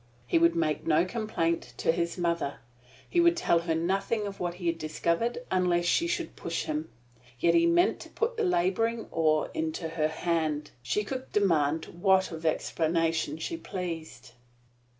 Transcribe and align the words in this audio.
He 0.25 0.39
would 0.39 0.55
make 0.55 0.87
no 0.87 1.05
complaint 1.05 1.75
to 1.77 1.91
his 1.91 2.17
mother; 2.17 2.57
he 3.07 3.19
would 3.21 3.37
tell 3.37 3.59
her 3.59 3.75
nothing 3.75 4.25
of 4.25 4.39
what 4.39 4.55
he 4.55 4.65
had 4.65 4.79
discovered, 4.79 5.45
unless 5.51 5.85
she 5.85 6.07
should 6.07 6.35
push 6.35 6.63
him. 6.63 6.89
Yet 7.39 7.53
he 7.53 7.67
meant 7.67 7.99
to 7.99 8.09
put 8.09 8.35
the 8.35 8.43
laboring 8.43 9.05
oar 9.11 9.51
into 9.53 9.89
her 9.89 10.07
hand. 10.07 10.71
She 10.81 11.03
could 11.03 11.31
demand 11.31 11.85
what 11.85 12.31
of 12.31 12.47
explanation 12.47 13.37
she 13.37 13.57
pleased. 13.57 14.31